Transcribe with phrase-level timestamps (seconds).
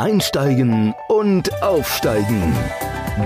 [0.00, 2.56] Einsteigen und Aufsteigen.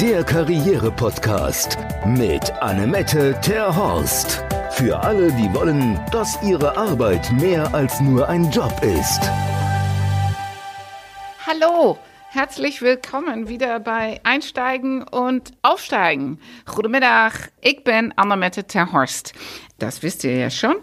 [0.00, 4.42] Der Karriere-Podcast mit Annemette Terhorst.
[4.72, 9.20] Für alle, die wollen, dass ihre Arbeit mehr als nur ein Job ist.
[11.46, 11.96] Hallo,
[12.30, 16.40] herzlich willkommen wieder bei Einsteigen und Aufsteigen.
[16.66, 19.32] Goedemiddag, ik ben Annemette Terhorst.
[19.78, 20.74] Das wisst ihr ja schon,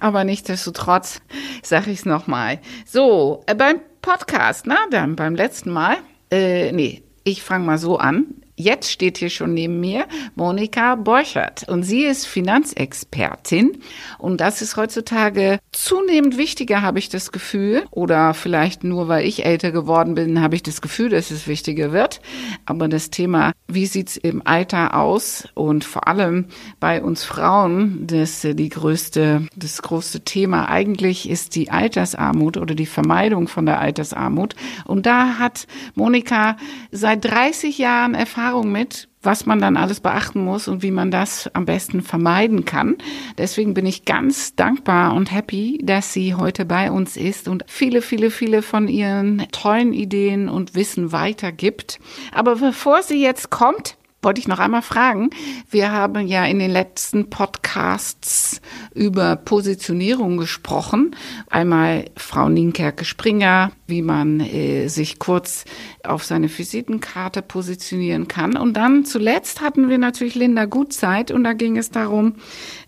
[0.00, 1.20] aber nichtsdestotrotz
[1.62, 2.60] sage ich es nochmal.
[2.86, 5.96] So, äh, beim Podcast, na dann beim letzten Mal,
[6.30, 8.26] äh, nee, ich fange mal so an.
[8.54, 10.04] Jetzt steht hier schon neben mir
[10.34, 13.78] Monika Borchert und sie ist Finanzexpertin
[14.18, 17.84] und das ist heutzutage zunehmend wichtiger, habe ich das Gefühl.
[17.90, 21.90] Oder vielleicht nur, weil ich älter geworden bin, habe ich das Gefühl, dass es wichtiger
[21.92, 22.20] wird.
[22.66, 26.46] Aber das Thema, wie sieht's im Alter aus und vor allem
[26.80, 32.86] bei uns Frauen, das die größte, das größte Thema eigentlich ist die Altersarmut oder die
[32.86, 34.54] Vermeidung von der Altersarmut.
[34.84, 36.56] Und da hat Monika
[36.90, 41.50] seit 30 Jahren Erfahrung mit, was man dann alles beachten muss und wie man das
[41.54, 42.96] am besten vermeiden kann.
[43.38, 48.02] Deswegen bin ich ganz dankbar und happy, dass sie heute bei uns ist und viele,
[48.02, 51.98] viele, viele von ihren tollen Ideen und Wissen weitergibt.
[52.32, 55.30] Aber bevor sie jetzt kommt, wollte ich noch einmal fragen.
[55.70, 58.60] Wir haben ja in den letzten Podcasts
[58.94, 61.14] über Positionierung gesprochen.
[61.50, 65.64] Einmal Frau Nienkerke-Springer, wie man äh, sich kurz
[66.02, 68.56] auf seine Visitenkarte positionieren kann.
[68.56, 72.36] Und dann zuletzt hatten wir natürlich Linda Gutzeit und da ging es darum,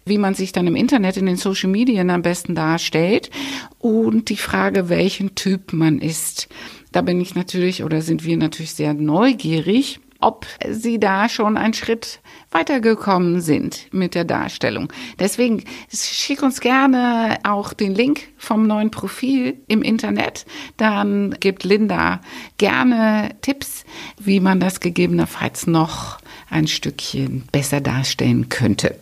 [0.05, 3.31] wie man sich dann im Internet, in den Social Medien am besten darstellt
[3.79, 6.49] und die Frage, welchen Typ man ist.
[6.93, 11.75] Da bin ich natürlich oder sind wir natürlich sehr neugierig ob sie da schon einen
[11.75, 14.93] Schritt weitergekommen sind mit der Darstellung.
[15.19, 20.47] Deswegen schick uns gerne auch den Link vom neuen Profil im Internet.
[20.77, 22.21] Dann gibt Linda
[22.59, 23.85] gerne Tipps,
[24.19, 28.97] wie man das gegebenenfalls noch ein Stückchen besser darstellen könnte.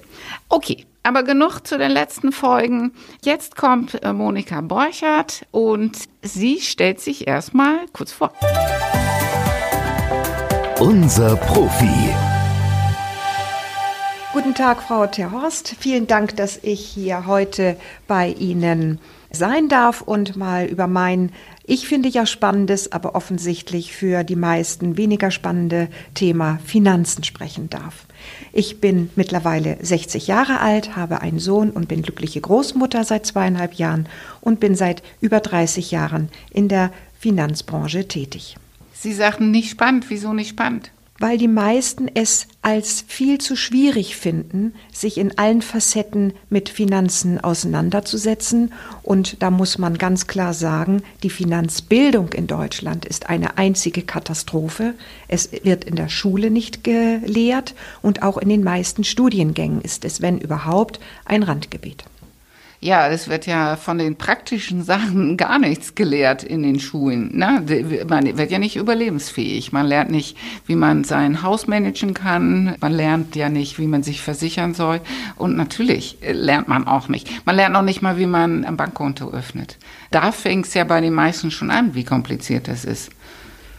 [0.48, 2.92] Okay, aber genug zu den letzten Folgen.
[3.22, 8.32] Jetzt kommt äh, Monika Borchert und sie stellt sich erstmal kurz vor.
[10.84, 12.14] Unser Profi.
[14.34, 15.76] Guten Tag, Frau Terhorst.
[15.78, 19.00] Vielen Dank, dass ich hier heute bei Ihnen
[19.32, 21.32] sein darf und mal über mein,
[21.64, 28.04] ich finde ja spannendes, aber offensichtlich für die meisten weniger spannende Thema Finanzen sprechen darf.
[28.52, 33.72] Ich bin mittlerweile 60 Jahre alt, habe einen Sohn und bin glückliche Großmutter seit zweieinhalb
[33.72, 34.06] Jahren
[34.42, 38.58] und bin seit über 30 Jahren in der Finanzbranche tätig.
[39.04, 40.06] Sie sagten nicht spannend.
[40.08, 40.90] Wieso nicht spannend?
[41.18, 47.38] Weil die meisten es als viel zu schwierig finden, sich in allen Facetten mit Finanzen
[47.38, 48.72] auseinanderzusetzen.
[49.02, 54.94] Und da muss man ganz klar sagen, die Finanzbildung in Deutschland ist eine einzige Katastrophe.
[55.28, 60.22] Es wird in der Schule nicht gelehrt und auch in den meisten Studiengängen ist es,
[60.22, 62.04] wenn überhaupt, ein Randgebiet.
[62.84, 67.34] Ja, es wird ja von den praktischen Sachen gar nichts gelehrt in den Schulen.
[67.34, 67.64] Ne?
[68.06, 69.72] Man wird ja nicht überlebensfähig.
[69.72, 70.36] Man lernt nicht,
[70.66, 72.76] wie man sein Haus managen kann.
[72.82, 75.00] Man lernt ja nicht, wie man sich versichern soll.
[75.36, 77.46] Und natürlich lernt man auch nicht.
[77.46, 79.78] Man lernt auch nicht mal, wie man ein Bankkonto öffnet.
[80.10, 83.10] Da fängt es ja bei den meisten schon an, wie kompliziert das ist.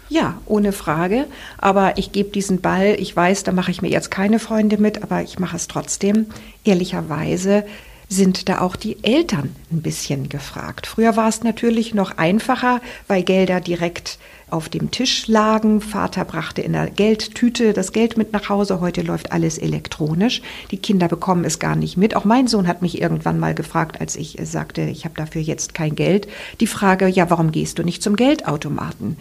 [0.09, 1.27] Ja, ohne Frage.
[1.59, 5.03] Aber ich gebe diesen Ball, ich weiß, da mache ich mir jetzt keine Freunde mit,
[5.03, 6.25] aber ich mache es trotzdem.
[6.63, 7.65] Ehrlicherweise
[8.09, 10.87] sind da auch die Eltern ein bisschen gefragt.
[10.87, 15.81] Früher war es natürlich noch einfacher, weil Gelder direkt auf dem Tisch lagen.
[15.81, 18.79] Vater brachte in der Geldtüte das Geld mit nach Hause.
[18.79, 20.41] Heute läuft alles elektronisch.
[20.71, 22.15] Die Kinder bekommen es gar nicht mit.
[22.15, 25.73] Auch mein Sohn hat mich irgendwann mal gefragt, als ich sagte, ich habe dafür jetzt
[25.73, 26.27] kein Geld.
[26.59, 29.17] Die Frage, ja, warum gehst du nicht zum Geldautomaten?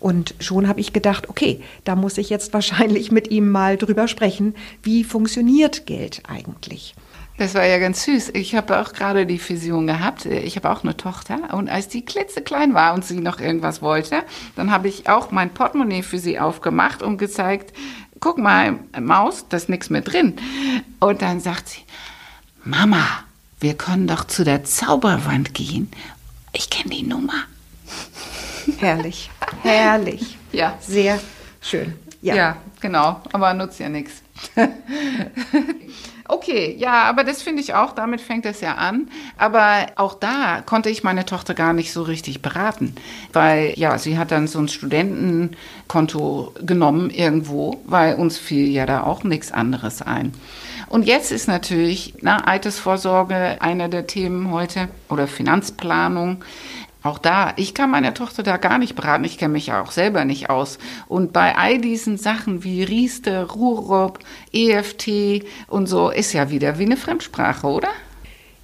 [0.00, 4.06] Und schon habe ich gedacht, okay, da muss ich jetzt wahrscheinlich mit ihm mal drüber
[4.06, 6.94] sprechen, wie funktioniert Geld eigentlich?
[7.38, 8.30] Das war ja ganz süß.
[8.34, 10.26] Ich habe auch gerade die Vision gehabt.
[10.26, 14.24] Ich habe auch eine Tochter und als die klitzeklein war und sie noch irgendwas wollte,
[14.56, 17.72] dann habe ich auch mein Portemonnaie für sie aufgemacht und gezeigt,
[18.18, 20.34] guck mal, Maus, da ist nichts mehr drin.
[20.98, 21.82] Und dann sagt sie,
[22.64, 23.06] Mama,
[23.60, 25.90] wir können doch zu der Zauberwand gehen.
[26.52, 27.34] Ich kenne die Nummer.
[28.78, 29.30] Herrlich,
[29.62, 30.36] herrlich.
[30.52, 30.76] Ja.
[30.80, 31.20] Sehr
[31.60, 31.94] schön.
[32.20, 34.22] Ja, ja genau, aber nutzt ja nichts.
[36.30, 39.08] Okay, ja, aber das finde ich auch, damit fängt es ja an.
[39.38, 42.94] Aber auch da konnte ich meine Tochter gar nicht so richtig beraten,
[43.32, 49.04] weil ja, sie hat dann so ein Studentenkonto genommen irgendwo, weil uns fiel ja da
[49.04, 50.34] auch nichts anderes ein.
[50.88, 56.44] Und jetzt ist natürlich na, Altersvorsorge einer der Themen heute oder Finanzplanung.
[57.02, 59.92] Auch da, ich kann meine Tochter da gar nicht beraten, ich kenne mich ja auch
[59.92, 60.78] selber nicht aus.
[61.06, 64.18] Und bei all diesen Sachen wie Riester, Ruhrrob,
[64.52, 67.88] EFT und so ist ja wieder wie eine Fremdsprache, oder?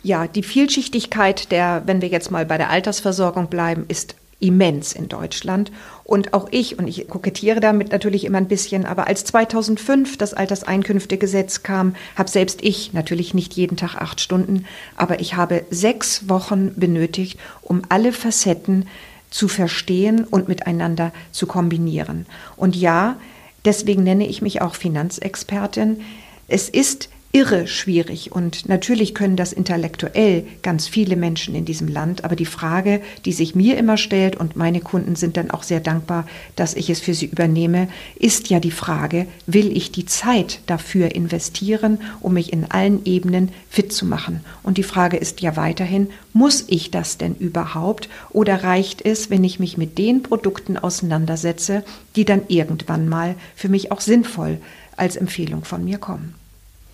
[0.03, 5.09] Ja, die Vielschichtigkeit der, wenn wir jetzt mal bei der Altersversorgung bleiben, ist immens in
[5.09, 5.73] Deutschland.
[6.05, 10.35] Und auch ich, und ich kokettiere damit natürlich immer ein bisschen, aber als 2005 das
[10.35, 14.67] Alterseinkünftegesetz kam, habe selbst ich natürlich nicht jeden Tag acht Stunden,
[14.97, 18.87] aber ich habe sechs Wochen benötigt, um alle Facetten
[19.31, 22.27] zu verstehen und miteinander zu kombinieren.
[22.57, 23.17] Und ja,
[23.65, 26.03] deswegen nenne ich mich auch Finanzexpertin.
[26.47, 28.31] Es ist irre schwierig.
[28.31, 32.23] Und natürlich können das intellektuell ganz viele Menschen in diesem Land.
[32.23, 35.81] Aber die Frage, die sich mir immer stellt, und meine Kunden sind dann auch sehr
[35.81, 40.61] dankbar, dass ich es für sie übernehme, ist ja die Frage, will ich die Zeit
[40.67, 44.45] dafür investieren, um mich in allen Ebenen fit zu machen?
[44.63, 48.09] Und die Frage ist ja weiterhin, muss ich das denn überhaupt?
[48.31, 51.83] Oder reicht es, wenn ich mich mit den Produkten auseinandersetze,
[52.15, 54.59] die dann irgendwann mal für mich auch sinnvoll
[54.97, 56.37] als Empfehlung von mir kommen?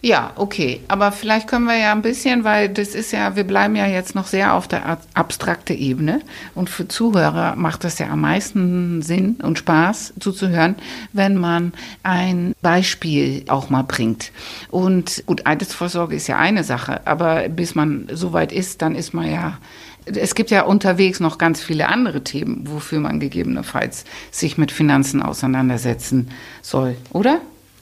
[0.02, 0.80] Ja, okay.
[0.88, 4.14] Aber vielleicht können wir ja ein bisschen, weil das ist ja, wir bleiben ja jetzt
[4.14, 6.20] noch sehr auf der abstrakte Ebene.
[6.54, 10.76] Und für Zuhörer macht das ja am meisten Sinn und Spaß zuzuhören,
[11.12, 14.32] wenn man ein Beispiel auch mal bringt.
[14.70, 19.12] Und gut, Altersvorsorge ist ja eine Sache, aber bis man so weit ist, dann ist
[19.12, 19.58] man ja
[20.06, 25.22] es gibt ja unterwegs noch ganz viele andere Themen, wofür man gegebenenfalls sich mit Finanzen
[25.22, 26.30] auseinandersetzen
[26.62, 27.40] soll, oder?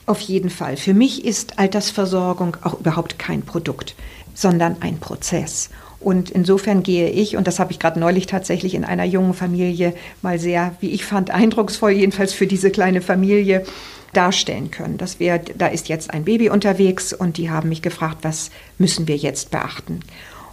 [0.08, 0.78] Auf jeden Fall.
[0.78, 3.94] Für mich ist Altersversorgung auch überhaupt kein Produkt,
[4.32, 5.68] sondern ein Prozess.
[6.00, 9.92] Und insofern gehe ich, und das habe ich gerade neulich tatsächlich in einer jungen Familie
[10.22, 13.66] mal sehr, wie ich fand, eindrucksvoll, jedenfalls für diese kleine Familie,
[14.14, 14.96] darstellen können.
[14.96, 19.06] Das wär, da ist jetzt ein Baby unterwegs und die haben mich gefragt, was müssen
[19.08, 20.00] wir jetzt beachten?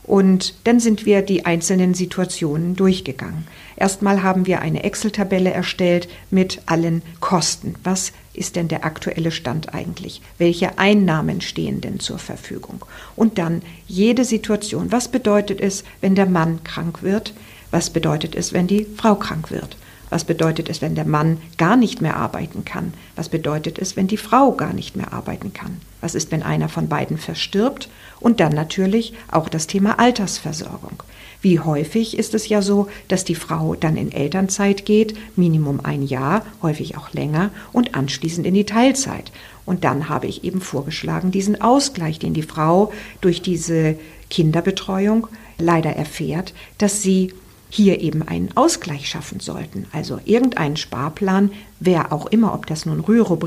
[0.06, 3.48] Und dann sind wir die einzelnen Situationen durchgegangen.
[3.76, 7.74] Erstmal haben wir eine Excel-Tabelle erstellt mit allen Kosten.
[7.84, 10.22] Was ist denn der aktuelle Stand eigentlich?
[10.38, 12.86] Welche Einnahmen stehen denn zur Verfügung?
[13.16, 14.92] Und dann jede Situation.
[14.92, 17.34] Was bedeutet es, wenn der Mann krank wird?
[17.72, 19.76] Was bedeutet es, wenn die Frau krank wird?
[20.10, 22.94] Was bedeutet es, wenn der Mann gar nicht mehr arbeiten kann?
[23.16, 25.82] Was bedeutet es, wenn die Frau gar nicht mehr arbeiten kann?
[26.02, 27.90] Was ist, wenn einer von beiden verstirbt?
[28.20, 31.04] Und dann natürlich auch das Thema Altersversorgung.
[31.42, 36.02] Wie häufig ist es ja so, dass die Frau dann in Elternzeit geht, Minimum ein
[36.02, 39.32] Jahr, häufig auch länger, und anschließend in die Teilzeit.
[39.66, 42.92] Und dann habe ich eben vorgeschlagen, diesen Ausgleich, den die Frau
[43.22, 43.96] durch diese
[44.30, 47.34] Kinderbetreuung leider erfährt, dass sie
[47.70, 49.86] hier eben einen Ausgleich schaffen sollten.
[49.92, 53.38] Also irgendeinen Sparplan, wer auch immer, ob das nun Rüro,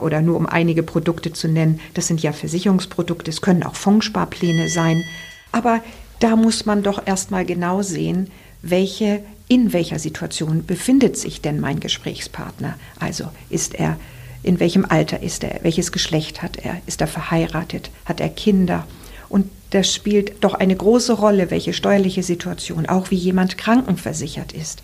[0.00, 4.68] oder nur um einige Produkte zu nennen, das sind ja Versicherungsprodukte, es können auch Fondssparpläne
[4.68, 5.02] sein.
[5.52, 5.80] Aber
[6.20, 8.30] da muss man doch erstmal genau sehen,
[8.62, 12.74] welche, in welcher Situation befindet sich denn mein Gesprächspartner.
[12.98, 13.98] Also ist er,
[14.42, 18.86] in welchem Alter ist er, welches Geschlecht hat er, ist er verheiratet, hat er Kinder
[19.28, 24.82] und das spielt doch eine große Rolle, welche steuerliche Situation, auch wie jemand krankenversichert ist.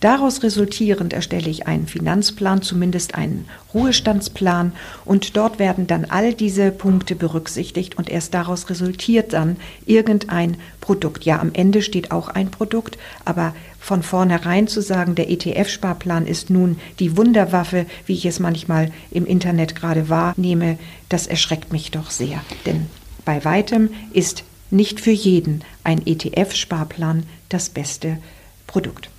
[0.00, 4.72] Daraus resultierend erstelle ich einen Finanzplan, zumindest einen Ruhestandsplan,
[5.06, 9.56] und dort werden dann all diese Punkte berücksichtigt und erst daraus resultiert dann
[9.86, 11.24] irgendein Produkt.
[11.24, 16.50] Ja, am Ende steht auch ein Produkt, aber von vornherein zu sagen, der ETF-Sparplan ist
[16.50, 20.76] nun die Wunderwaffe, wie ich es manchmal im Internet gerade wahrnehme,
[21.08, 22.42] das erschreckt mich doch sehr.
[22.66, 22.86] Denn
[23.26, 28.16] bei weitem ist nicht für jeden ein ETF-Sparplan das beste
[28.66, 29.10] Produkt.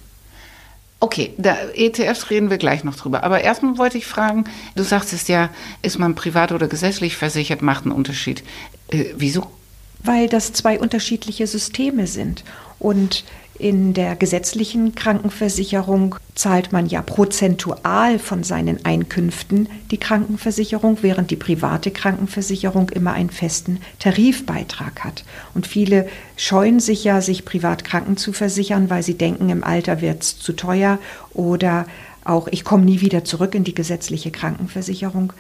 [0.99, 3.23] Okay, da ETFs reden wir gleich noch drüber.
[3.23, 4.45] Aber erstmal wollte ich fragen,
[4.75, 5.51] du sagst es ja,
[5.83, 8.43] ist man privat oder gesetzlich versichert, macht einen Unterschied.
[8.87, 9.51] Äh, wieso?
[10.03, 12.43] Weil das zwei unterschiedliche Systeme sind.
[12.79, 13.23] Und
[13.59, 21.37] in der gesetzlichen Krankenversicherung zahlt man ja prozentual von seinen Einkünften die Krankenversicherung, während die
[21.37, 25.23] private Krankenversicherung immer einen festen Tarifbeitrag hat.
[25.55, 30.01] Und viele scheuen sich ja, sich privat kranken zu versichern, weil sie denken, im Alter
[30.01, 30.99] wird es zu teuer
[31.33, 31.87] oder
[32.23, 35.33] auch ich komme nie wieder zurück in die gesetzliche Krankenversicherung.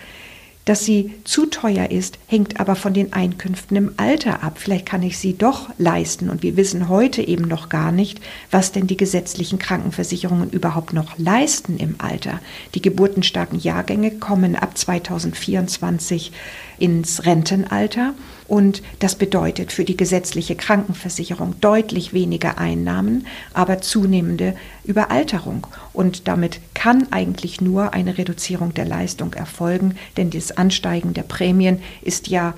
[0.67, 4.57] Dass sie zu teuer ist, hängt aber von den Einkünften im Alter ab.
[4.57, 6.29] Vielleicht kann ich sie doch leisten.
[6.29, 8.19] Und wir wissen heute eben noch gar nicht,
[8.51, 12.41] was denn die gesetzlichen Krankenversicherungen überhaupt noch leisten im Alter.
[12.75, 16.33] Die geburtenstarken Jahrgänge kommen ab 2024
[16.79, 18.13] ins Rentenalter.
[18.47, 24.55] Und das bedeutet für die gesetzliche Krankenversicherung deutlich weniger Einnahmen, aber zunehmende
[24.85, 25.67] Überalterung.
[25.93, 31.79] Und damit kann eigentlich nur eine Reduzierung der Leistung erfolgen, denn das Ansteigen der Prämien
[32.01, 32.53] ist ja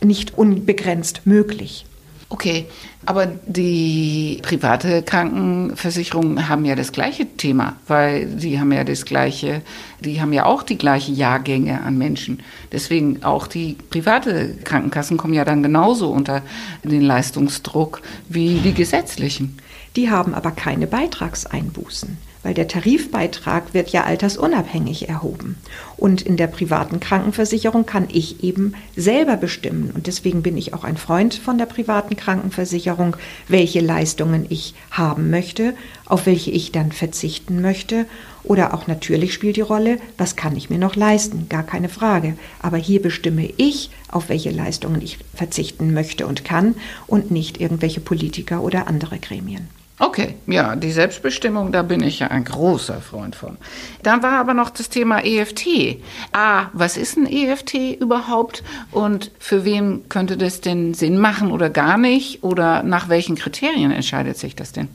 [0.00, 1.86] nicht unbegrenzt möglich.
[2.32, 2.64] Okay,
[3.04, 9.60] aber die private Krankenversicherungen haben ja das gleiche Thema, weil die haben ja das gleiche,
[10.00, 12.42] die haben ja auch die gleichen Jahrgänge an Menschen.
[12.72, 16.40] Deswegen auch die private Krankenkassen kommen ja dann genauso unter
[16.82, 19.58] den Leistungsdruck wie die gesetzlichen.
[19.94, 25.56] Die haben aber keine Beitragseinbußen weil der Tarifbeitrag wird ja altersunabhängig erhoben.
[25.96, 29.90] Und in der privaten Krankenversicherung kann ich eben selber bestimmen.
[29.94, 33.16] Und deswegen bin ich auch ein Freund von der privaten Krankenversicherung,
[33.48, 35.74] welche Leistungen ich haben möchte,
[36.06, 38.06] auf welche ich dann verzichten möchte.
[38.44, 41.48] Oder auch natürlich spielt die Rolle, was kann ich mir noch leisten?
[41.48, 42.34] Gar keine Frage.
[42.60, 46.74] Aber hier bestimme ich, auf welche Leistungen ich verzichten möchte und kann
[47.06, 49.68] und nicht irgendwelche Politiker oder andere Gremien.
[50.02, 53.56] Okay, ja, die Selbstbestimmung, da bin ich ja ein großer Freund von.
[54.02, 56.00] Dann war aber noch das Thema EFT.
[56.32, 61.70] Ah, was ist ein EFT überhaupt und für wen könnte das denn Sinn machen oder
[61.70, 62.42] gar nicht?
[62.42, 64.88] Oder nach welchen Kriterien entscheidet sich das denn?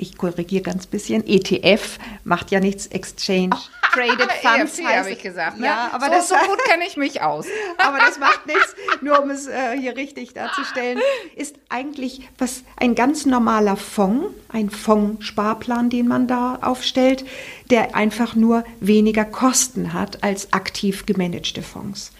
[0.00, 3.50] Ich korrigiere ganz bisschen, ETF macht ja nichts, Exchange
[3.92, 4.80] Traded Funds.
[4.82, 5.58] Habe ich gesagt.
[5.58, 5.66] Ne?
[5.66, 7.46] Ja, aber so, das, so gut kenne ich mich aus.
[7.78, 11.00] aber das macht nichts, nur um es äh, hier richtig darzustellen,
[11.36, 17.24] ist eigentlich was ein ganz normaler Fonds, ein Fondssparplan, den man da aufstellt,
[17.70, 22.12] der einfach nur weniger Kosten hat als aktiv gemanagte Fonds.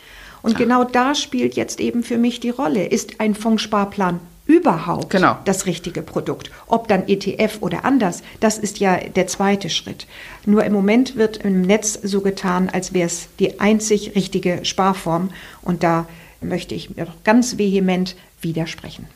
[0.42, 2.86] Und genau da spielt jetzt eben für mich die Rolle.
[2.86, 4.20] Ist ein Fondssparplan
[4.50, 5.38] überhaupt genau.
[5.44, 6.50] das richtige Produkt.
[6.66, 10.06] Ob dann ETF oder anders, das ist ja der zweite Schritt.
[10.44, 15.30] Nur im Moment wird im Netz so getan, als wäre es die einzig richtige Sparform.
[15.62, 16.06] Und da
[16.40, 16.90] möchte ich
[17.22, 19.06] ganz vehement widersprechen.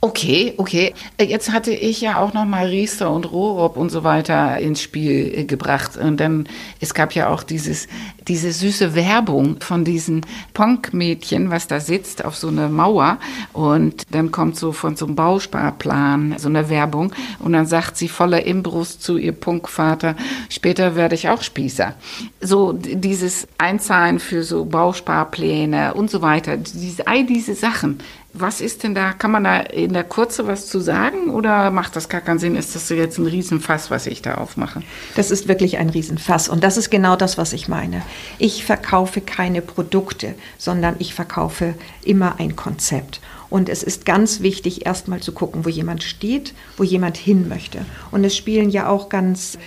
[0.00, 0.94] Okay, okay.
[1.20, 5.32] Jetzt hatte ich ja auch noch mal Riester und Rohrob und so weiter ins Spiel
[5.34, 5.96] äh, gebracht.
[5.96, 7.88] Und dann, es gab ja auch dieses,
[8.28, 10.24] diese süße Werbung von diesen
[10.54, 13.18] Punk-Mädchen, was da sitzt auf so einer Mauer.
[13.52, 17.12] Und dann kommt so von so einem Bausparplan so eine Werbung.
[17.40, 20.14] Und dann sagt sie voller Imbrust zu ihr Punkvater,
[20.48, 21.94] später werde ich auch Spießer.
[22.40, 26.56] So dieses Einzahlen für so Bausparpläne und so weiter.
[26.56, 27.98] Diese, all diese Sachen
[28.32, 31.96] was ist denn da, kann man da in der Kurze was zu sagen oder macht
[31.96, 32.56] das gar keinen Sinn?
[32.56, 34.82] Ist das jetzt ein Riesenfass, was ich da aufmache?
[35.16, 38.02] Das ist wirklich ein Riesenfass und das ist genau das, was ich meine.
[38.38, 43.20] Ich verkaufe keine Produkte, sondern ich verkaufe immer ein Konzept.
[43.50, 47.86] Und es ist ganz wichtig, erstmal zu gucken, wo jemand steht, wo jemand hin möchte.
[48.10, 49.58] Und es spielen ja auch ganz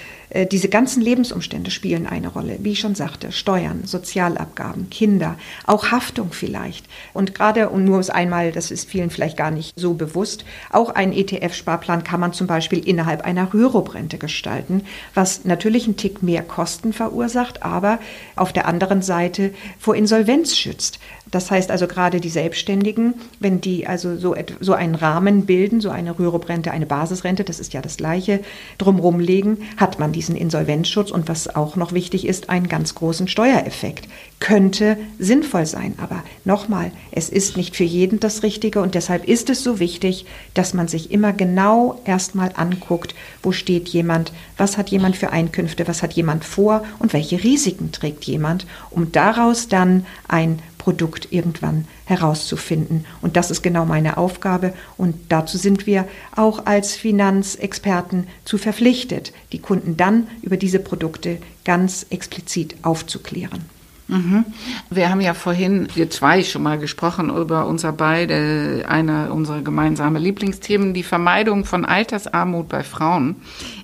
[0.51, 2.57] diese ganzen Lebensumstände spielen eine Rolle.
[2.59, 5.35] Wie ich schon sagte, Steuern, Sozialabgaben, Kinder,
[5.65, 6.85] auch Haftung vielleicht.
[7.13, 11.13] Und gerade, und nur einmal, das ist vielen vielleicht gar nicht so bewusst, auch ein
[11.13, 14.83] ETF-Sparplan kann man zum Beispiel innerhalb einer Rürup-Rente gestalten,
[15.13, 17.99] was natürlich einen Tick mehr Kosten verursacht, aber
[18.35, 20.99] auf der anderen Seite vor Insolvenz schützt.
[21.29, 25.89] Das heißt also gerade die Selbstständigen, wenn die also so, so einen Rahmen bilden, so
[25.89, 28.41] eine Rürup-Rente, eine Basisrente, das ist ja das Gleiche,
[28.77, 33.27] drumherum legen, hat man diesen Insolvenzschutz und was auch noch wichtig ist, einen ganz großen
[33.27, 34.07] Steuereffekt.
[34.39, 39.49] Könnte sinnvoll sein, aber nochmal, es ist nicht für jeden das Richtige und deshalb ist
[39.49, 44.89] es so wichtig, dass man sich immer genau erstmal anguckt, wo steht jemand, was hat
[44.89, 50.05] jemand für Einkünfte, was hat jemand vor und welche Risiken trägt jemand, um daraus dann
[50.27, 53.05] ein Produkt irgendwann herauszufinden.
[53.21, 54.73] Und das ist genau meine Aufgabe.
[54.97, 61.37] Und dazu sind wir auch als Finanzexperten zu verpflichtet, die Kunden dann über diese Produkte
[61.65, 63.61] ganz explizit aufzuklären.
[64.07, 64.43] Mhm.
[64.89, 70.19] Wir haben ja vorhin, wir zwei schon mal gesprochen über unser beide, eine unserer gemeinsamen
[70.19, 73.35] Lieblingsthemen, die Vermeidung von Altersarmut bei Frauen.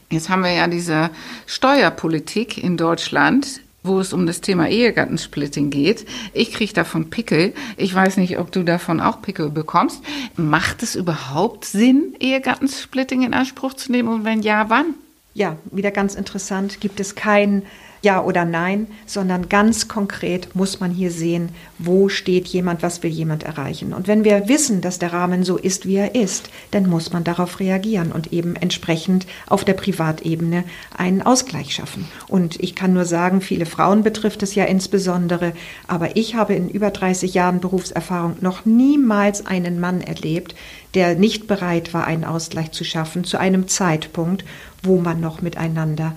[0.10, 1.12] Jetzt haben wir ja diese
[1.46, 6.06] Steuerpolitik in Deutschland, wo es um das Thema Ehegattensplitting geht.
[6.34, 7.54] Ich kriege davon Pickel.
[7.78, 10.02] Ich weiß nicht, ob du davon auch Pickel bekommst.
[10.36, 14.10] Macht es überhaupt Sinn, Ehegattensplitting in Anspruch zu nehmen?
[14.10, 14.96] Und wenn ja, wann?
[15.34, 16.82] Ja, wieder ganz interessant.
[16.82, 17.64] Gibt es kein
[18.08, 23.12] ja oder Nein, sondern ganz konkret muss man hier sehen, wo steht jemand, was will
[23.12, 23.94] jemand erreichen.
[23.94, 27.26] Und wenn wir wissen, dass der Rahmen so ist, wie er ist, dann muss man
[27.26, 30.64] darauf reagieren und eben entsprechend auf der Privatebene
[30.98, 32.08] einen Ausgleich schaffen.
[32.30, 35.52] Und ich kann nur sagen, viele Frauen betrifft es ja insbesondere,
[35.88, 40.56] aber ich habe in über 30 Jahren Berufserfahrung noch niemals einen Mann erlebt,
[40.94, 44.46] der nicht bereit war, einen Ausgleich zu schaffen zu einem Zeitpunkt,
[44.82, 46.16] wo man noch miteinander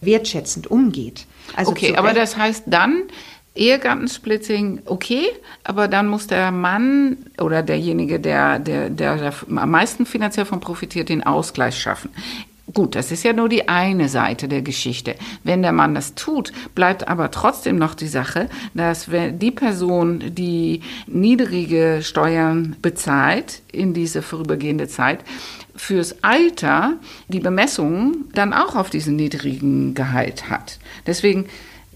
[0.00, 1.26] wertschätzend umgeht.
[1.56, 3.02] Also okay, aber das heißt dann,
[3.54, 5.26] Ehegattensplitting, okay,
[5.64, 10.60] aber dann muss der Mann oder derjenige, der, der, der, der am meisten finanziell von
[10.60, 12.10] profitiert, den Ausgleich schaffen.
[12.72, 15.16] Gut, das ist ja nur die eine Seite der Geschichte.
[15.42, 20.22] Wenn der Mann das tut, bleibt aber trotzdem noch die Sache, dass wenn die Person,
[20.34, 25.24] die niedrige Steuern bezahlt in diese vorübergehende Zeit,
[25.80, 26.94] fürs Alter
[27.28, 30.78] die Bemessung dann auch auf diesen niedrigen Gehalt hat.
[31.06, 31.46] Deswegen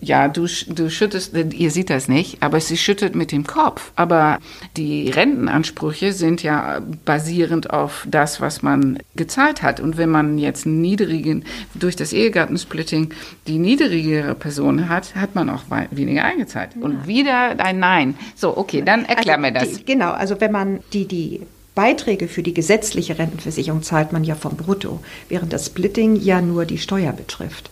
[0.00, 3.92] ja, du, du schüttest, ihr seht das nicht, aber sie schüttet mit dem Kopf.
[3.96, 4.38] Aber
[4.76, 9.80] die Rentenansprüche sind ja basierend auf das, was man gezahlt hat.
[9.80, 13.14] Und wenn man jetzt niedrigen, durch das Ehegattensplitting
[13.46, 16.70] die niedrigere Person hat, hat man auch weniger eingezahlt.
[16.76, 16.82] Ja.
[16.82, 18.14] Und wieder ein Nein.
[18.34, 19.72] So, okay, dann erklär also mir das.
[19.72, 21.40] Die, genau, also wenn man die, die
[21.74, 26.64] Beiträge für die gesetzliche Rentenversicherung zahlt man ja vom Brutto, während das Splitting ja nur
[26.64, 27.70] die Steuer betrifft.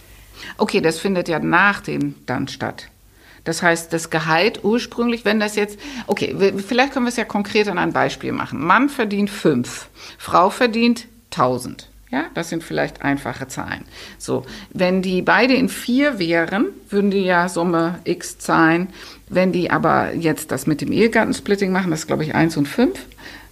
[0.59, 2.89] Okay, das findet ja nach dem dann statt.
[3.45, 7.69] Das heißt, das Gehalt ursprünglich, wenn das jetzt, okay, vielleicht können wir es ja konkret
[7.69, 8.65] an einem Beispiel machen.
[8.65, 11.89] Mann verdient fünf, Frau verdient tausend.
[12.11, 13.87] Ja, das sind vielleicht einfache Zahlen.
[14.19, 18.89] So, wenn die beide in vier wären, würden die ja Summe X zahlen.
[19.31, 22.69] Wenn die aber jetzt das mit dem Ehegattensplitting machen, das ist glaube ich eins und
[22.69, 22.99] fünf,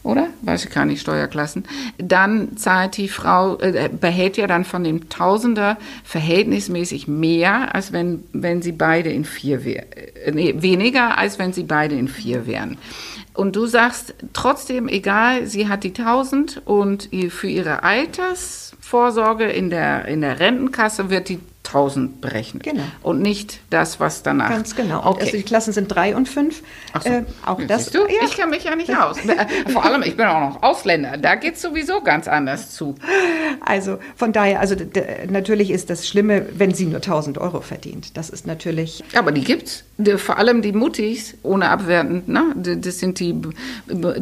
[0.03, 0.29] oder?
[0.43, 1.65] Weiß ich gar nicht, Steuerklassen.
[1.99, 8.25] Dann zahlt die Frau, äh, behält ja dann von dem Tausender verhältnismäßig mehr, als wenn,
[8.33, 9.87] wenn sie beide in vier wären.
[10.25, 12.79] Äh, nee, weniger, als wenn sie beide in vier wären.
[13.35, 20.07] Und du sagst trotzdem, egal, sie hat die 1000 und für ihre Altersvorsorge in der,
[20.07, 21.39] in der Rentenkasse wird die
[21.71, 22.65] 1000 berechnet.
[22.65, 22.83] Genau.
[23.03, 24.51] Und nicht das, was danach.
[24.51, 25.07] Ganz genau.
[25.07, 25.21] Okay.
[25.21, 26.63] Also die Klassen sind 3 und 5.
[26.93, 27.09] Ach so.
[27.09, 27.91] Äh, auch das.
[27.91, 28.25] Du, ja.
[28.25, 29.19] Ich kann mich ja nicht aus.
[29.19, 31.17] Äh, vor allem, ich bin auch noch Ausländer.
[31.17, 32.97] Da geht es sowieso ganz anders zu.
[33.61, 34.75] Also von daher, also
[35.29, 38.17] natürlich ist das Schlimme, wenn sie nur 1000 Euro verdient.
[38.17, 39.05] Das ist natürlich.
[39.15, 39.85] Aber die gibt's.
[39.99, 42.55] Die, vor allem die Muttis, ohne abwertend, ne?
[42.57, 43.35] das sind die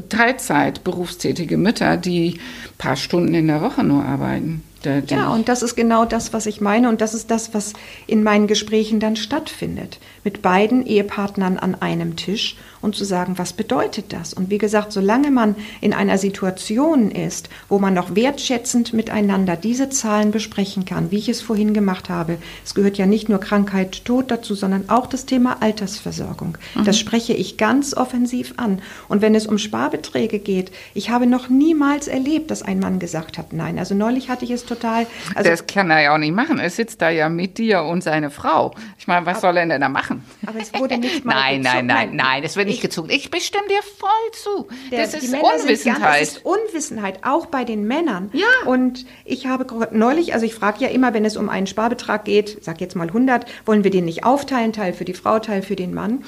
[0.09, 2.41] Teilzeit berufstätige Mütter, die
[2.79, 4.63] paar Stunden in der Woche nur arbeiten.
[5.09, 7.73] Ja, und das ist genau das, was ich meine und das ist das, was
[8.07, 9.99] in meinen Gesprächen dann stattfindet.
[10.29, 14.35] Mit beiden Ehepartnern an einem Tisch und zu sagen, was bedeutet das?
[14.35, 19.89] Und wie gesagt, solange man in einer Situation ist, wo man noch wertschätzend miteinander diese
[19.89, 24.05] Zahlen besprechen kann, wie ich es vorhin gemacht habe, es gehört ja nicht nur Krankheit,
[24.05, 26.59] Tod dazu, sondern auch das Thema Altersversorgung.
[26.75, 26.85] Mhm.
[26.85, 28.83] Das spreche ich ganz offensiv an.
[29.09, 33.39] Und wenn es um Sparbeträge geht, ich habe noch niemals erlebt, dass ein Mann gesagt
[33.39, 33.79] hat, nein.
[33.79, 35.07] Also neulich hatte ich es total.
[35.35, 36.59] Also das kann er ja auch nicht machen.
[36.59, 38.75] Er sitzt da ja mit dir und seine Frau.
[38.99, 40.18] Ich meine, was soll er denn da machen?
[40.47, 41.35] Aber es wurde nicht mal.
[41.35, 43.11] nein, nein, nein, nein, es wird nicht gezogen.
[43.11, 44.69] Ich bestimme dir voll zu.
[44.91, 46.03] Der, das ist Unwissenheit.
[46.03, 48.31] Ganz, das ist Unwissenheit, auch bei den Männern.
[48.33, 48.47] Ja.
[48.67, 52.63] Und ich habe neulich, also ich frage ja immer, wenn es um einen Sparbetrag geht,
[52.63, 55.77] sag jetzt mal 100, wollen wir den nicht aufteilen, Teil für die Frau, Teil für
[55.77, 56.25] den Mann,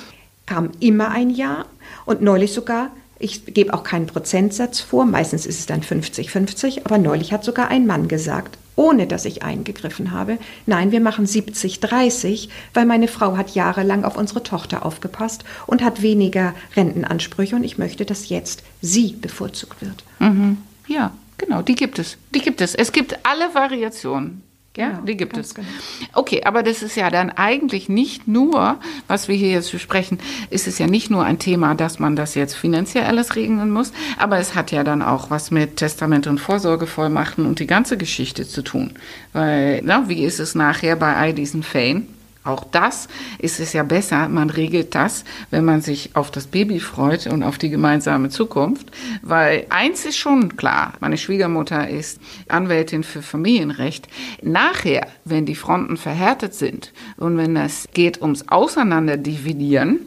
[0.47, 1.67] kam immer ein Ja
[2.07, 6.97] und neulich sogar ich gebe auch keinen Prozentsatz vor, meistens ist es dann 50-50, aber
[6.97, 12.49] neulich hat sogar ein Mann gesagt, ohne dass ich eingegriffen habe, nein, wir machen 70-30,
[12.75, 17.79] weil meine Frau hat jahrelang auf unsere Tochter aufgepasst und hat weniger Rentenansprüche und ich
[17.79, 20.05] möchte, dass jetzt sie bevorzugt wird.
[20.19, 20.59] Mhm.
[20.87, 22.17] Ja, genau, die gibt es.
[22.35, 22.75] Die gibt es.
[22.75, 24.43] Es gibt alle Variationen.
[24.77, 25.55] Ja, genau, die gibt es.
[25.55, 25.67] Genau.
[26.13, 28.79] Okay, aber das ist ja dann eigentlich nicht nur,
[29.09, 32.37] was wir hier jetzt besprechen, ist es ja nicht nur ein Thema, dass man das
[32.37, 36.39] jetzt finanziell alles regeln muss, aber es hat ja dann auch was mit Testament und
[36.39, 38.93] Vorsorgevollmachten und die ganze Geschichte zu tun.
[39.33, 42.07] Weil, na, wie ist es nachher bei all diesen Fällen?
[42.43, 46.81] Auch das ist es ja besser, man regelt das, wenn man sich auf das Baby
[46.81, 48.91] freut und auf die gemeinsame Zukunft.
[49.21, 54.09] Weil eins ist schon klar, meine Schwiegermutter ist Anwältin für Familienrecht.
[54.43, 60.01] Nachher, wenn die Fronten verhärtet sind und wenn es geht ums Auseinanderdividieren,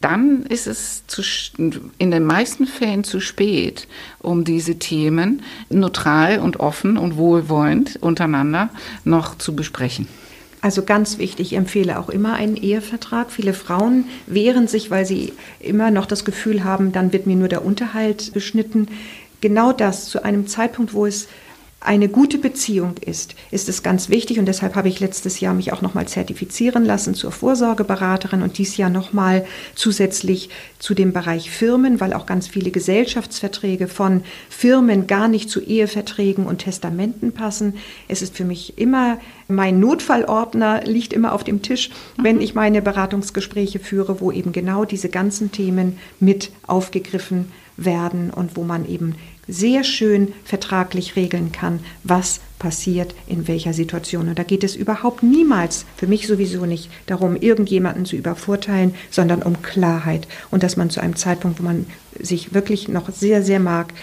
[0.00, 1.22] dann ist es zu,
[1.98, 3.86] in den meisten Fällen zu spät,
[4.20, 8.70] um diese Themen neutral und offen und wohlwollend untereinander
[9.04, 10.08] noch zu besprechen.
[10.60, 13.30] Also ganz wichtig, ich empfehle auch immer einen Ehevertrag.
[13.30, 17.48] Viele Frauen wehren sich, weil sie immer noch das Gefühl haben, dann wird mir nur
[17.48, 18.88] der Unterhalt beschnitten.
[19.40, 21.28] Genau das zu einem Zeitpunkt, wo es
[21.80, 25.72] eine gute Beziehung ist, ist es ganz wichtig und deshalb habe ich letztes Jahr mich
[25.72, 32.00] auch nochmal zertifizieren lassen zur Vorsorgeberaterin und dies Jahr nochmal zusätzlich zu dem Bereich Firmen,
[32.00, 37.74] weil auch ganz viele Gesellschaftsverträge von Firmen gar nicht zu Eheverträgen und Testamenten passen.
[38.08, 42.42] Es ist für mich immer, mein Notfallordner liegt immer auf dem Tisch, wenn mhm.
[42.42, 48.64] ich meine Beratungsgespräche führe, wo eben genau diese ganzen Themen mit aufgegriffen werden und wo
[48.64, 49.14] man eben
[49.48, 54.28] sehr schön vertraglich regeln kann, was passiert in welcher Situation.
[54.28, 59.42] Und da geht es überhaupt niemals, für mich sowieso nicht, darum, irgendjemanden zu übervorteilen, sondern
[59.42, 60.28] um Klarheit.
[60.50, 61.86] Und dass man zu einem Zeitpunkt, wo man
[62.18, 63.94] sich wirklich noch sehr, sehr mag,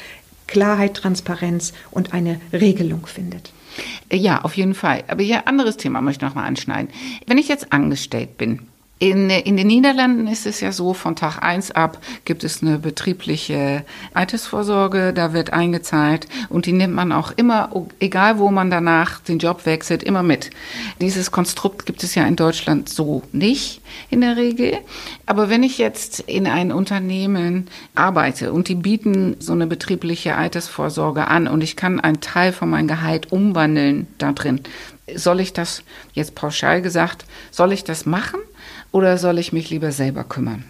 [0.48, 3.52] Klarheit, Transparenz und eine Regelung findet.
[4.12, 5.04] Ja, auf jeden Fall.
[5.08, 6.90] Aber ja, anderes Thema möchte ich noch mal anschneiden.
[7.28, 8.62] Wenn ich jetzt angestellt bin,
[8.98, 12.80] in, in den Niederlanden ist es ja so, von Tag eins ab gibt es eine
[12.80, 19.20] betriebliche Altersvorsorge, da wird eingezahlt und die nimmt man auch immer, egal wo man danach
[19.20, 20.50] den Job wechselt, immer mit.
[21.02, 24.78] Dieses Konstrukt gibt es ja in Deutschland so nicht in der Regel.
[25.26, 31.28] Aber wenn ich jetzt in ein Unternehmen arbeite und die bieten so eine betriebliche Altersvorsorge
[31.28, 34.62] an und ich kann einen Teil von meinem Gehalt umwandeln da drin,
[35.14, 38.40] soll ich das, jetzt pauschal gesagt, soll ich das machen?
[38.96, 40.64] Oder soll ich mich lieber selber kümmern?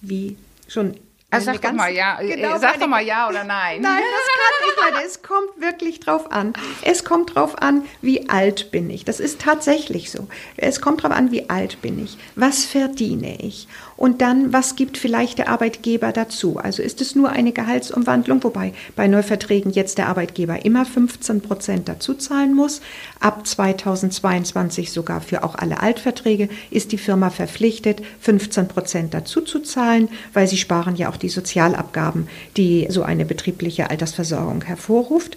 [0.00, 0.96] Wie schon
[1.30, 3.80] also sag doch mal ja, äh, genau sag doch mal ja oder nein.
[3.80, 5.06] Nein, das kann ich nicht.
[5.06, 6.52] Es kommt wirklich drauf an.
[6.82, 9.04] Es kommt drauf an, wie alt bin ich.
[9.04, 10.26] Das ist tatsächlich so.
[10.56, 12.18] Es kommt drauf an, wie alt bin ich.
[12.34, 13.68] Was verdiene ich?
[13.98, 16.56] Und dann, was gibt vielleicht der Arbeitgeber dazu?
[16.56, 21.88] Also ist es nur eine Gehaltsumwandlung, wobei bei Neuverträgen jetzt der Arbeitgeber immer 15 Prozent
[21.88, 22.80] dazu zahlen muss.
[23.18, 29.58] Ab 2022 sogar für auch alle Altverträge ist die Firma verpflichtet, 15 Prozent dazu zu
[29.58, 35.36] zahlen, weil sie sparen ja auch die Sozialabgaben, die so eine betriebliche Altersversorgung hervorruft.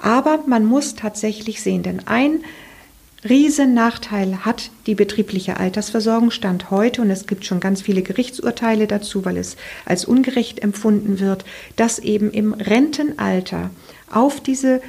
[0.00, 2.40] Aber man muss tatsächlich sehen, denn ein
[3.24, 9.24] Riesennachteil hat die betriebliche Altersversorgung Stand heute und es gibt schon ganz viele Gerichtsurteile dazu,
[9.24, 13.70] weil es als ungerecht empfunden wird, dass eben im Rentenalter
[14.08, 14.80] auf diese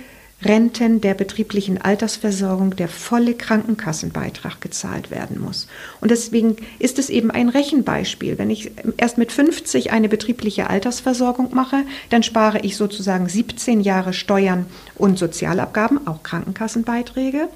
[0.41, 5.67] Renten der betrieblichen Altersversorgung der volle Krankenkassenbeitrag gezahlt werden muss.
[5.99, 8.37] Und deswegen ist es eben ein Rechenbeispiel.
[8.37, 14.13] Wenn ich erst mit 50 eine betriebliche Altersversorgung mache, dann spare ich sozusagen 17 Jahre
[14.13, 14.65] Steuern
[14.95, 17.49] und Sozialabgaben, auch Krankenkassenbeiträge.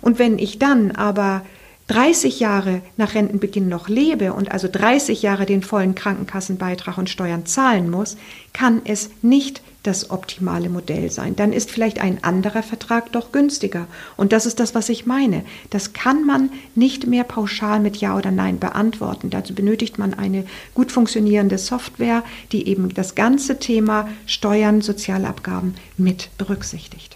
[0.00, 1.42] Und wenn ich dann aber
[1.88, 7.46] 30 Jahre nach Rentenbeginn noch lebe und also 30 Jahre den vollen Krankenkassenbeitrag und Steuern
[7.46, 8.16] zahlen muss,
[8.52, 11.36] kann es nicht das optimale Modell sein.
[11.36, 13.86] Dann ist vielleicht ein anderer Vertrag doch günstiger.
[14.16, 15.44] Und das ist das, was ich meine.
[15.70, 19.30] Das kann man nicht mehr pauschal mit Ja oder Nein beantworten.
[19.30, 26.30] Dazu benötigt man eine gut funktionierende Software, die eben das ganze Thema Steuern, Sozialabgaben mit
[26.36, 27.15] berücksichtigt.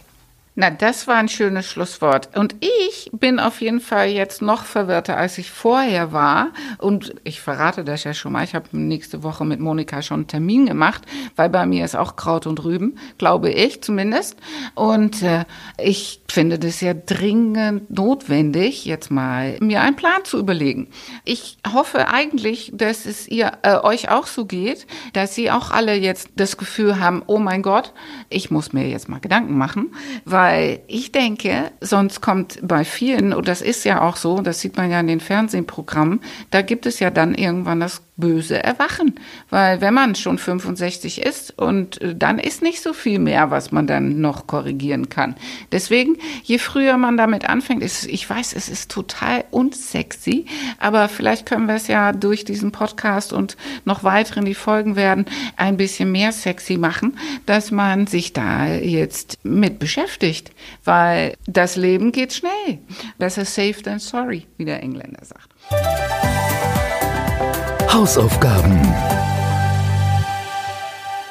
[0.61, 2.37] Na, das war ein schönes Schlusswort.
[2.37, 6.49] Und ich bin auf jeden Fall jetzt noch verwirrter, als ich vorher war.
[6.77, 8.45] Und ich verrate das ja schon mal.
[8.45, 12.15] Ich habe nächste Woche mit Monika schon einen Termin gemacht, weil bei mir ist auch
[12.15, 14.37] Kraut und Rüben, glaube ich zumindest.
[14.75, 15.47] Und äh,
[15.83, 20.89] ich finde das ja dringend notwendig, jetzt mal mir einen Plan zu überlegen.
[21.25, 25.95] Ich hoffe eigentlich, dass es ihr äh, euch auch so geht, dass sie auch alle
[25.95, 27.95] jetzt das Gefühl haben, oh mein Gott,
[28.29, 29.95] ich muss mir jetzt mal Gedanken machen,
[30.27, 34.59] weil weil ich denke, sonst kommt bei vielen, und das ist ja auch so, das
[34.59, 39.15] sieht man ja in den Fernsehprogrammen, da gibt es ja dann irgendwann das böse Erwachen.
[39.49, 43.73] Weil wenn man schon 65 ist und äh, dann ist nicht so viel mehr, was
[43.73, 45.35] man dann noch korrigieren kann.
[45.73, 50.47] Deswegen, je früher man damit anfängt, ist, ich weiß, es ist total unsexy,
[50.79, 55.25] aber vielleicht können wir es ja durch diesen Podcast und noch weiteren, die folgen werden,
[55.57, 60.51] ein bisschen mehr sexy machen, dass man sich da jetzt mit beschäftigt.
[60.85, 62.79] Weil das Leben geht schnell.
[63.19, 66.50] Besser safe than sorry, wie der Engländer sagt.
[67.93, 69.20] Hausaufgaben.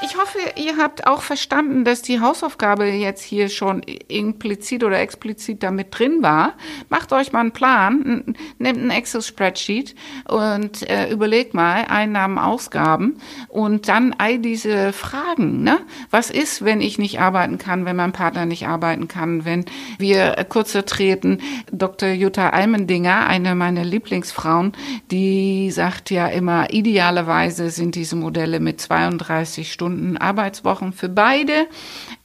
[0.10, 5.62] Ich hoffe, ihr habt auch verstanden, dass die Hausaufgabe jetzt hier schon implizit oder explizit
[5.62, 6.54] damit drin war.
[6.90, 9.94] Macht euch mal einen Plan, nehmt ein Excel-Spreadsheet
[10.28, 13.20] und äh, überlegt mal Einnahmen, Ausgaben
[13.50, 15.62] und dann all diese Fragen.
[15.62, 15.78] Ne?
[16.10, 19.66] Was ist, wenn ich nicht arbeiten kann, wenn mein Partner nicht arbeiten kann, wenn
[20.00, 21.40] wir kurze treten?
[21.72, 22.10] Dr.
[22.10, 24.74] Jutta Almendinger, eine meiner Lieblingsfrauen,
[25.12, 31.68] die sagt ja immer, idealerweise sind diese Modelle mit 32 Stunden Arbeitswochen für beide.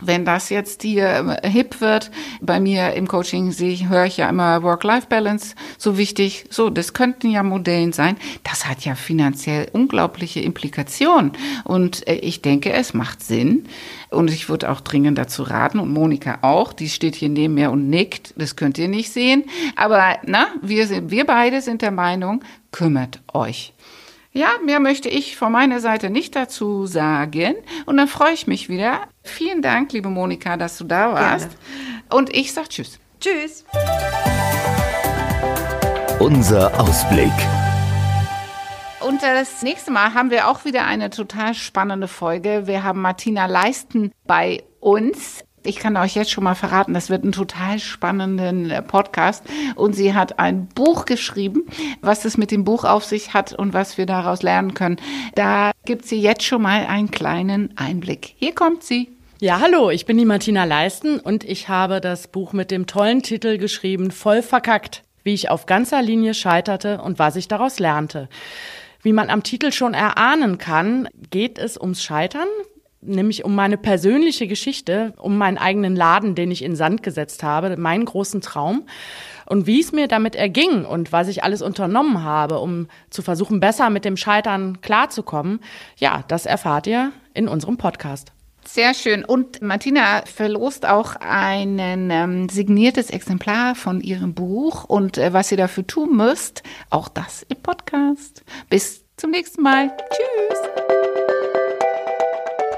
[0.00, 2.10] Wenn das jetzt hier äh, hip wird,
[2.40, 6.46] bei mir im Coaching sehe, höre ich ja immer Work-Life-Balance so wichtig.
[6.50, 8.16] So, das könnten ja Modellen sein.
[8.42, 11.32] Das hat ja finanziell unglaubliche Implikationen.
[11.64, 13.66] Und äh, ich denke, es macht Sinn.
[14.10, 17.70] Und ich würde auch dringend dazu raten, und Monika auch, die steht hier neben mir
[17.70, 19.44] und nickt, das könnt ihr nicht sehen.
[19.76, 23.73] Aber na, wir, sind, wir beide sind der Meinung, kümmert euch.
[24.36, 27.54] Ja, mehr möchte ich von meiner Seite nicht dazu sagen.
[27.86, 29.02] Und dann freue ich mich wieder.
[29.22, 31.50] Vielen Dank, liebe Monika, dass du da warst.
[31.50, 32.04] Gerne.
[32.10, 32.98] Und ich sage Tschüss.
[33.20, 33.64] Tschüss.
[36.18, 37.30] Unser Ausblick.
[39.06, 42.66] Und das nächste Mal haben wir auch wieder eine total spannende Folge.
[42.66, 47.24] Wir haben Martina Leisten bei uns ich kann euch jetzt schon mal verraten, das wird
[47.24, 49.44] ein total spannenden äh, Podcast.
[49.74, 51.66] Und sie hat ein Buch geschrieben,
[52.00, 54.96] was es mit dem Buch auf sich hat und was wir daraus lernen können.
[55.34, 58.34] Da gibt sie jetzt schon mal einen kleinen Einblick.
[58.36, 59.08] Hier kommt sie.
[59.40, 63.22] Ja, hallo, ich bin die Martina Leisten und ich habe das Buch mit dem tollen
[63.22, 68.28] Titel geschrieben, Voll verkackt, wie ich auf ganzer Linie scheiterte und was ich daraus lernte.
[69.02, 72.48] Wie man am Titel schon erahnen kann, geht es ums Scheitern,
[73.04, 77.76] nämlich um meine persönliche Geschichte, um meinen eigenen Laden, den ich in Sand gesetzt habe,
[77.76, 78.86] meinen großen Traum.
[79.46, 83.60] Und wie es mir damit erging und was ich alles unternommen habe, um zu versuchen,
[83.60, 85.60] besser mit dem Scheitern klarzukommen,
[85.96, 88.32] ja, das erfahrt ihr in unserem Podcast.
[88.66, 89.24] Sehr schön.
[89.24, 94.84] Und Martina verlost auch ein ähm, signiertes Exemplar von ihrem Buch.
[94.84, 98.42] Und äh, was ihr dafür tun müsst, auch das im Podcast.
[98.70, 99.94] Bis zum nächsten Mal.
[100.10, 101.13] Tschüss.